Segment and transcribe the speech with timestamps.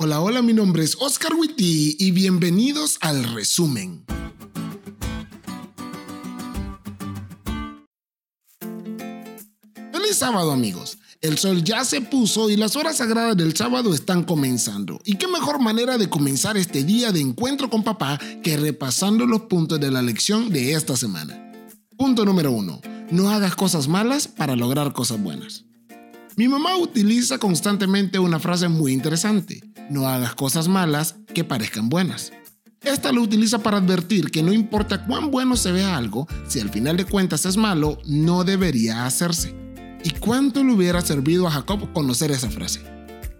[0.00, 4.04] Hola, hola, mi nombre es Oscar Witty y bienvenidos al resumen.
[9.92, 10.98] Feliz sábado amigos.
[11.20, 15.00] El sol ya se puso y las horas sagradas del sábado están comenzando.
[15.04, 19.42] ¿Y qué mejor manera de comenzar este día de encuentro con papá que repasando los
[19.42, 21.52] puntos de la lección de esta semana?
[21.96, 22.82] Punto número 1.
[23.10, 25.64] No hagas cosas malas para lograr cosas buenas.
[26.36, 29.60] Mi mamá utiliza constantemente una frase muy interesante.
[29.90, 32.32] No hagas cosas malas que parezcan buenas.
[32.82, 36.70] Esta lo utiliza para advertir que no importa cuán bueno se vea algo, si al
[36.70, 39.54] final de cuentas es malo, no debería hacerse.
[40.04, 42.80] ¿Y cuánto le hubiera servido a Jacob conocer esa frase?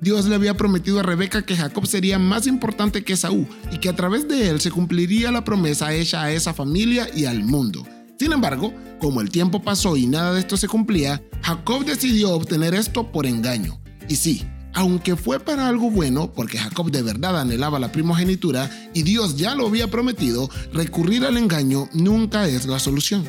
[0.00, 3.88] Dios le había prometido a Rebeca que Jacob sería más importante que Saúl y que
[3.88, 7.86] a través de él se cumpliría la promesa hecha a esa familia y al mundo.
[8.18, 12.74] Sin embargo, como el tiempo pasó y nada de esto se cumplía, Jacob decidió obtener
[12.74, 13.80] esto por engaño.
[14.08, 19.02] Y sí, aunque fue para algo bueno, porque Jacob de verdad anhelaba la primogenitura y
[19.02, 23.24] Dios ya lo había prometido, recurrir al engaño nunca es la solución.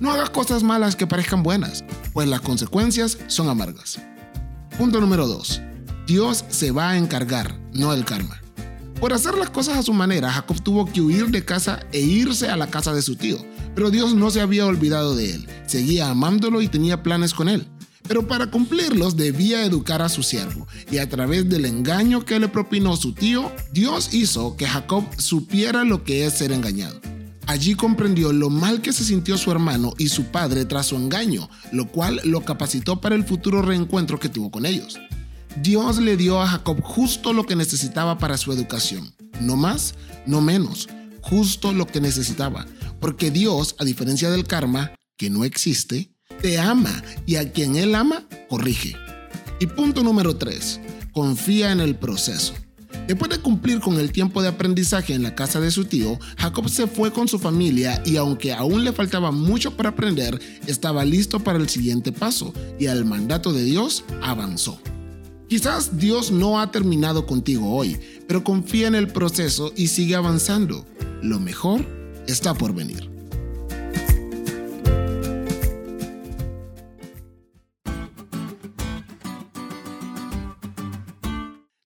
[0.00, 4.00] No hagas cosas malas que parezcan buenas, pues las consecuencias son amargas.
[4.76, 5.62] Punto número 2.
[6.06, 8.40] Dios se va a encargar, no el karma.
[9.00, 12.48] Por hacer las cosas a su manera, Jacob tuvo que huir de casa e irse
[12.48, 13.38] a la casa de su tío,
[13.74, 17.68] pero Dios no se había olvidado de él, seguía amándolo y tenía planes con él.
[18.06, 22.48] Pero para cumplirlos debía educar a su siervo, y a través del engaño que le
[22.48, 27.00] propinó su tío, Dios hizo que Jacob supiera lo que es ser engañado.
[27.46, 31.48] Allí comprendió lo mal que se sintió su hermano y su padre tras su engaño,
[31.72, 34.98] lo cual lo capacitó para el futuro reencuentro que tuvo con ellos.
[35.62, 39.94] Dios le dio a Jacob justo lo que necesitaba para su educación, no más,
[40.26, 40.88] no menos,
[41.20, 42.66] justo lo que necesitaba,
[43.00, 46.13] porque Dios, a diferencia del karma, que no existe,
[46.44, 48.94] te ama y a quien Él ama, corrige.
[49.60, 50.78] Y punto número 3.
[51.14, 52.52] Confía en el proceso.
[53.08, 56.68] Después de cumplir con el tiempo de aprendizaje en la casa de su tío, Jacob
[56.68, 61.40] se fue con su familia y aunque aún le faltaba mucho para aprender, estaba listo
[61.40, 64.78] para el siguiente paso y al mandato de Dios avanzó.
[65.48, 70.84] Quizás Dios no ha terminado contigo hoy, pero confía en el proceso y sigue avanzando.
[71.22, 71.86] Lo mejor
[72.26, 73.13] está por venir.